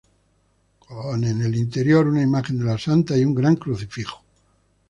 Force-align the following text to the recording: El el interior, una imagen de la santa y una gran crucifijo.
El 1.11 1.25
el 1.43 1.53
interior, 1.55 2.07
una 2.07 2.23
imagen 2.23 2.57
de 2.57 2.65
la 2.65 2.75
santa 2.79 3.15
y 3.15 3.23
una 3.23 3.39
gran 3.41 3.55
crucifijo. 3.55 4.23